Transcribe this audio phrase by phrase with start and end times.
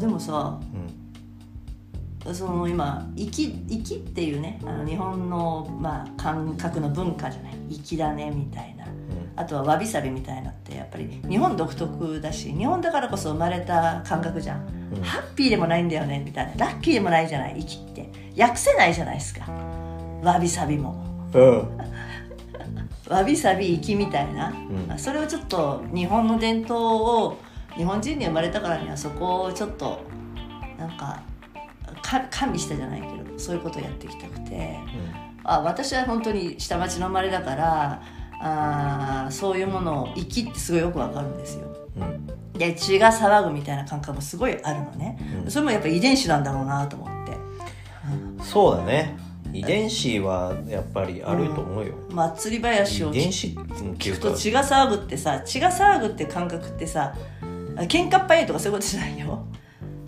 [0.00, 0.58] でもさ
[2.24, 2.34] うん。
[2.34, 7.52] その今「粋」粋っていうねあの日本の、まあ、感覚の文化じゃない？
[7.82, 8.86] 粋だねみたいな。
[9.36, 15.02] あとはわびさびみたいなってやっぱり日本独特だし日本だからこそ生まれた感覚じゃん、うん。
[15.02, 16.66] ハッピーでもないんだよねみたいな。
[16.66, 17.62] ラッキーでもないじゃない？
[17.62, 18.10] 粋って。
[18.38, 19.50] 訳せないじゃないですか。
[20.22, 21.02] わびさびも。
[21.32, 21.68] うん。
[23.08, 24.52] わびさび粋みたいな、
[24.98, 27.38] それをちょっと日本の伝統を
[27.76, 30.00] 日本人に生まれたからにはそこをちょっと
[30.78, 31.22] なんか
[32.02, 34.78] か加味したじゃないけどそういうことをやっていきたくて。
[35.42, 38.02] あ私は本当に下町の生まれだから
[38.42, 41.66] あーそういうものを粋ってすごいよくわかるんですよ。
[41.96, 42.02] うん。
[42.02, 42.26] うん
[42.60, 45.50] で血が騒ぐみたいな感覚もすごいあるのね、うん。
[45.50, 47.32] それもやっぱ遺伝子なんだろうなと思って。
[48.44, 49.16] そうだね。
[49.54, 57.14] 遺伝子はやっぱりあると思うよ、祭り林を遺伝子聞くと血が騒ぐってさ血が騒ぐって感覚ってさ
[57.86, 59.44] 喧嘩っ早いとかそういうことじゃないよ。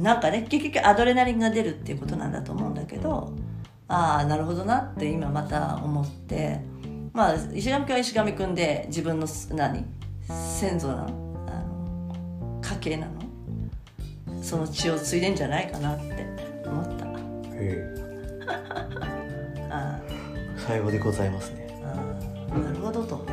[0.00, 3.32] なんかね結局アドレナリンが出るっていうことなんだと思うんだけど
[3.88, 6.60] ああなるほどなって今また思って。
[7.12, 9.86] まあ石上君は石上君で自分のす何？
[10.28, 11.06] 先祖なの？
[11.48, 13.12] あの家系なの？
[14.42, 16.26] その血を継いでんじゃないかなって
[16.66, 17.06] 思った。
[17.06, 17.10] へ
[17.54, 17.94] え。
[19.70, 19.98] あ
[20.58, 21.80] さようでございますね。
[21.82, 21.94] あ
[22.52, 23.24] ああなるほどと。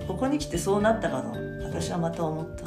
[0.00, 0.06] うん。
[0.06, 2.64] ここに来てそうなったかと私はまた思った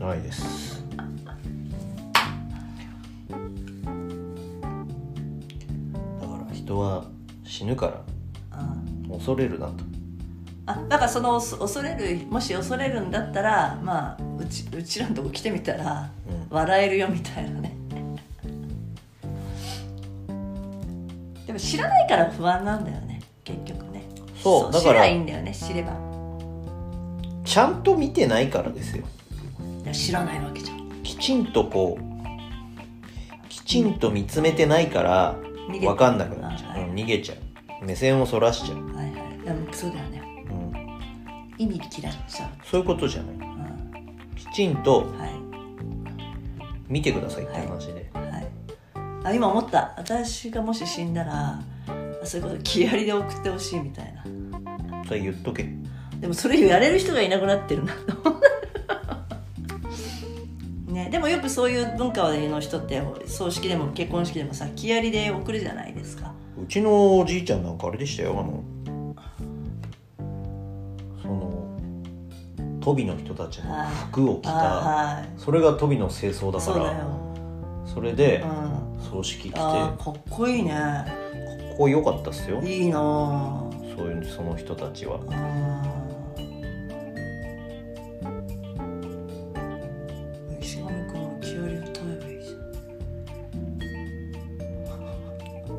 [0.00, 0.82] ないです。
[0.88, 0.96] だ
[6.26, 7.04] から人は
[7.44, 8.02] 死ぬから
[8.50, 8.74] あ
[9.12, 9.74] 恐れるなと。
[10.66, 16.46] あだからその恐恐れるもし恐れるんだったらまあうちうちらのとこ来てみたらうん。
[16.48, 17.76] 笑えるよみたいなね。
[21.46, 24.08] でも知らないから不安なんだよね結局ね。
[24.42, 25.92] そうだから知ればいいんだよね知れば。
[27.44, 29.04] ちゃんと見てないからですよ。
[29.04, 29.06] い
[29.90, 31.02] や知らないわけじゃん。
[31.02, 35.36] きちんとこうきちんと見つめてないから
[35.68, 37.84] 分かんなくなっちゃう、うん逃げちゃう。
[37.84, 39.38] 目線をそらしちゃう、はいはい。
[39.44, 40.22] でもそうだよね。
[40.50, 42.50] うん、意味嫌っちゃう。
[42.64, 43.34] そういうことじゃない。
[43.34, 44.34] うん。
[44.36, 45.30] きちんとはい。
[46.88, 48.46] 見てくださいって話で、はい。
[49.24, 49.94] あ今思った。
[49.96, 51.60] 私がもし死んだら
[52.24, 54.24] そういうこと気ありで送ってほしいみたいな。
[55.06, 55.68] それ言っとけ。
[56.18, 57.94] でもそれやれる人がいなくなってるな
[60.90, 66.32] ね、でもよくそういう文化の人って葬式でも結婚式でもさ気ありで送るじゃないですか。
[66.60, 68.62] うちのおじいちゃんなんかあれでしたよあの
[71.22, 73.72] そのトビの人たちの
[74.10, 75.28] 服を着あたはい。
[75.40, 77.06] それがトビの清掃だから
[77.86, 80.72] それでうん、葬式着てあかーかっこいいね。
[81.74, 82.60] っこよかったっすよ。
[82.62, 83.64] いいなあ。
[83.96, 85.18] そういうその人たちは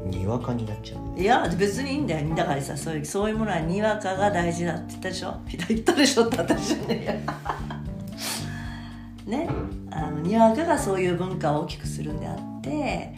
[0.06, 1.19] にわかになっちゃう。
[1.19, 2.35] いや別にいいんだよ。
[2.35, 5.35] だからさそういうそういうものはにわかが大事だって言ったでしょ？
[5.67, 7.23] 言ったでしょって私ね。
[9.25, 9.47] ね？
[9.91, 13.13] あのにわかがそういう文化を大きくするんであって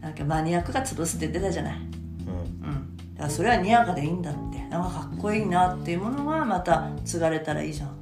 [0.00, 1.76] なんかマニアックが潰すって言ってたじゃない。
[1.76, 1.80] うん。
[1.80, 1.84] う
[2.70, 2.96] ん。
[3.14, 4.58] だからそれはにわかでいいんだって。
[4.68, 7.97] なんかかっこいいなっていうものがまた継がれたらいいじゃん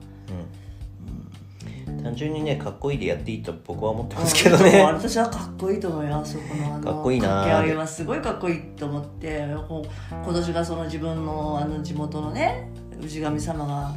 [2.17, 13.95] 純にねかっこいいでやっていいと僕は思ってますけどうんね私はかっこいいと思うよあそこのあのかっこいいな掛け合いはすごいかっこいいと思って今年がその自分のあの地元のね氏神様が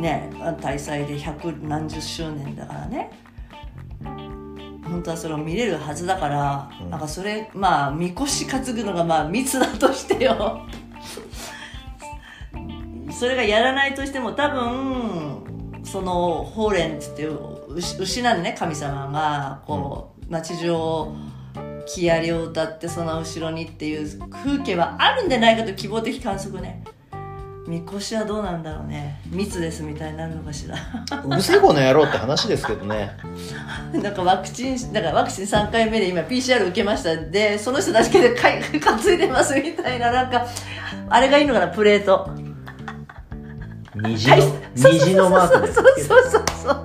[0.00, 0.30] ね
[0.60, 3.10] 大祭で百何十周年だからね。
[4.84, 6.90] 本当はそれを見れるはずだから、うん。
[6.90, 10.60] なんかそれまあみこし担ぐのがまあ密だとしてよ。
[13.10, 15.53] それがやらないとしても多分
[15.94, 17.38] その法蓮っていう
[17.68, 21.14] 牛牛なんね神様がこう街中を
[21.86, 26.82] 木槍を歌ってその後ろにっていう風景はあるんじゃないかと希望的観測ね。
[27.68, 29.20] みこしはどうなんだろうね。
[29.26, 30.76] 密ですみたいになるのかしら。
[31.24, 33.12] うるせえこの野郎って話ですけどね。
[33.94, 37.16] なんかワクチンだからワクチン3回目で今 PCR 受けました。
[37.16, 40.44] でその人だけでかい 担いでますみたいななんか
[41.08, 42.28] あれがいいのかなプレート
[43.94, 44.36] 虹の
[44.74, 45.74] 虹のマークです。
[45.74, 46.84] そうそうそうそう。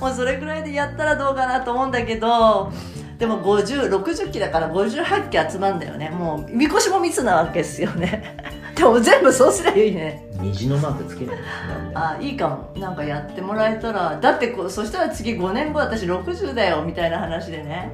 [0.00, 2.72] もうそれぐらいでやったらどうかなと思うんだけど
[3.18, 6.08] でも5060機だから58機集まるんだよね。
[6.08, 8.36] もうみこしも密なわけですよね。
[8.74, 10.26] でも全部そうすりゃいいね。
[10.40, 11.36] 虹のマークつけない
[11.68, 12.80] なんであいいかも。
[12.80, 17.92] なんかやってもらえたらだってこうそしたら次5年後私60だよみたいな話でね。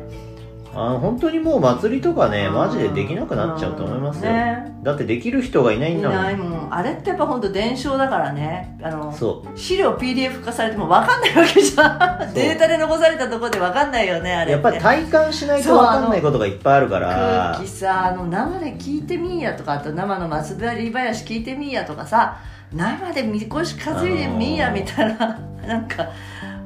[0.73, 6.19] あ本当にもう祭りとかねマジでできなくなっちゃうと思いますよ、ねだってできる人がいないんだもん。
[6.19, 6.73] いないもん。
[6.73, 8.79] あれってやっぱ本当伝承だからね。
[8.81, 9.59] あのそう。
[9.59, 12.31] 資料 PDF 化されても分かんないわけじゃそう。
[12.31, 17.55] んデータで残されたところで分かんないよねあれやっぱり体感しないと分かんないことがいっぱいあるから。
[17.57, 22.39] 空気さあの生で聞いてみーやとかあと生の松田林聞いてみーやとかさ
[22.73, 25.37] 生でみこし担いでみーやみたいな、
[25.67, 26.11] なんか。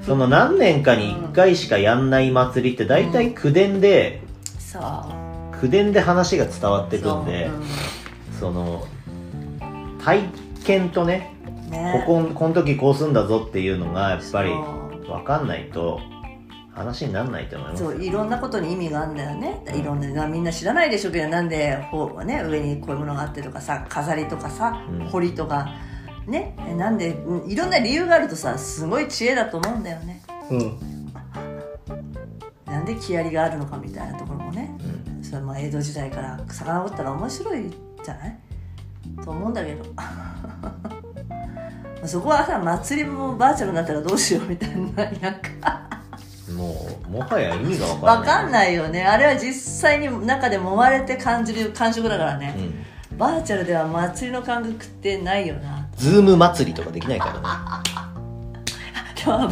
[0.04, 4.20] その何年かに1回しかやんない祭りって大体口伝で
[4.58, 5.06] さ
[5.58, 7.48] 口伝で話が伝わってくんで。
[7.48, 7.99] そう
[8.40, 8.86] その
[10.02, 10.24] 体
[10.64, 12.04] 験とねうんね。
[12.06, 16.00] こここの時こうすんだぞっていうのがやっぱり分かんないと
[16.72, 19.62] 話にならないと思いますそういろんなことに意味があるんだよね。
[19.74, 25.06] いろんなみんな知らないでしょうけどなんでほう、ね、上にこういうものがあってとかさ飾りとかさうん。
[25.06, 25.68] 彫りとか
[26.26, 26.56] ね。
[26.78, 30.22] なんでうんいろんな理由があるとさすごい知恵だと思うんだよね。
[30.50, 30.78] うん。
[32.64, 34.74] なんで木槍があるのかみたいなところもね。
[35.16, 35.24] うん。
[35.24, 37.70] それも江戸時代から遡ったら面白い
[38.14, 38.36] じゃない？
[39.24, 39.84] と思うんだけど。
[42.06, 44.82] そこはさ祭りもバーチャルになったらどうしようみたいなな
[45.30, 45.40] んか。
[46.56, 46.74] も
[47.06, 48.16] うもはや意味が分かんない。
[48.18, 49.04] 分かんないよね。
[49.04, 52.54] あれは実際に中で揉まれて感じる感触だからね、
[53.12, 53.18] うん。
[53.18, 55.86] バーチャルでは祭りの感覚ってないよな。
[55.96, 57.40] ズーム祭りとかできないからね。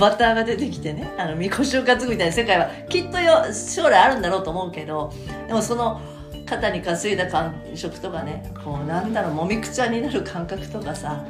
[0.00, 1.11] アバターが出てきてね。
[1.19, 5.12] あのみこしを担ぐみたいな世界はきっとよ将来あるんだろうと思うけど。
[5.46, 6.00] でもその
[6.48, 11.24] 肩に担いだ感触とかねこうなんだろうもみくちゃになる感覚とかさ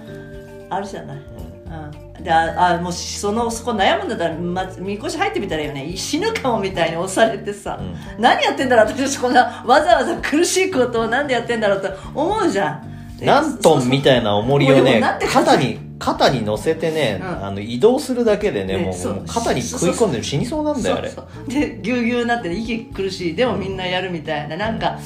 [0.71, 5.97] あるじゃない、うん、でああもうそのそこ悩むんだったら、ま、みこし入ってみたらいいよね。
[5.97, 12.83] 死ぬかもみたいに押されてさ、う何やってんだろう私こんなわざわざ苦しいことをなんでやってんだろうと思うじゃん。
[12.83, 12.88] で
[13.21, 17.45] 何トンみたいな重りをね肩に肩に乗せてね、うん。
[17.47, 19.25] あの移動するだけでねもうねそうもう。
[19.27, 21.11] 肩に食い込んでる死にそうなんだよあれ。
[21.49, 23.35] でぎゅうぎゅうになって息苦しい。
[23.35, 24.57] でもみんなやるみたいな。
[24.57, 24.99] なんか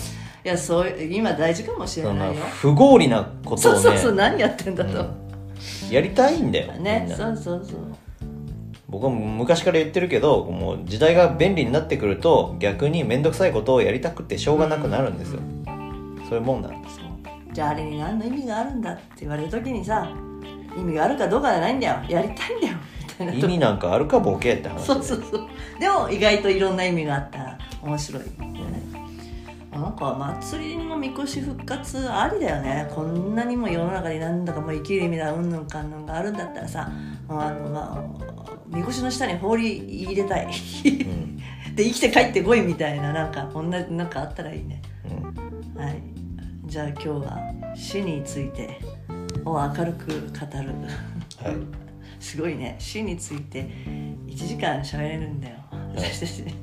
[0.45, 2.43] いやそういう今大事かもしれなないよ。
[2.61, 3.81] 不合理なことをね。
[3.81, 4.13] そうそうそう。
[4.15, 5.91] 何やってんだと、うん。
[5.91, 7.77] やりたいんだよ、ねそうそうそう。
[8.89, 15.41] 僕は昔から言ってるけどもう時代が便利になってくると逆に面倒くさいことをやりたくてしょうがなくなるんですよ、
[16.29, 17.01] そういうもんなんです
[17.53, 20.09] じゃああれに何の意味があるんだって言われる時にさ
[20.77, 22.03] 意味があるかどうかじゃないんだよ。
[22.09, 22.77] やりたいんだよ。
[23.01, 25.49] みたいな意味なんかあるかボケって話そうそうそう。
[25.79, 28.83] でも意外といろんな意味があったら面白いよね。
[29.71, 32.91] なんか祭りのみこし復活ありだよね。
[32.95, 36.91] こんなにも世の中になんだかもう生きる意味だうんぬんかんぬんがあるんだったらさ
[37.29, 40.47] あのまあみこしの下に放り入れたい。
[40.47, 41.37] うん。
[41.77, 44.81] で生きて帰ってこいみたいななんかこんななんかあったらいいね。
[45.77, 45.83] うん。
[45.83, 46.12] はい
[46.73, 47.39] じゃあ今日は
[47.75, 48.81] 死について
[49.45, 50.73] を明るく語る。
[51.37, 51.57] はい。
[52.19, 52.77] すごいね。
[52.79, 53.69] 死について
[54.27, 55.57] 1時間喋れるんだよ。
[55.95, 56.55] 私たちね。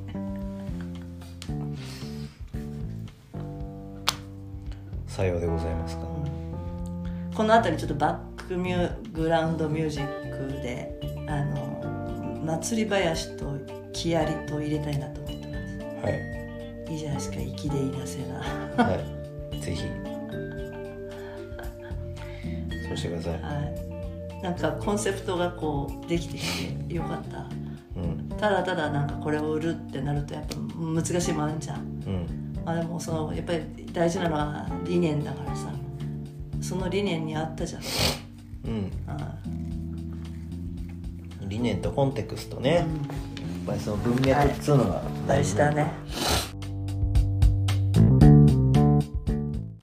[5.05, 6.07] さようでございますか。
[7.35, 13.55] この後にちょっとバックミュグラウンドミュージックであの祭り林と
[13.93, 15.53] 木槍と入れたいなと思ってま
[16.01, 16.07] す。
[16.07, 16.09] は
[16.89, 16.93] い。
[16.93, 17.37] いいじゃないですか。
[17.37, 18.83] 粋でいなせな。
[18.83, 19.18] はい
[19.61, 19.83] ぜひ。
[22.87, 23.33] そうしてください。
[23.33, 23.39] は
[24.39, 24.43] い。
[24.43, 27.47] なんかコンセプトがこうできてきてよかった。
[27.99, 28.29] うん。
[28.37, 31.79] ただただなんかこれを売るってなるとやっぱ難しいもんあんじゃん。
[31.79, 32.61] うん。
[32.65, 35.71] まあでもそのやっぱり大事なのは理念だからさ。
[36.61, 37.81] その理念に合ったじゃん。
[38.65, 38.91] うん。
[39.07, 39.35] あ
[41.47, 45.83] 理念とコンテクストね、やっうんぱりその文脈っつうのが大事だね。
[45.83, 45.91] ね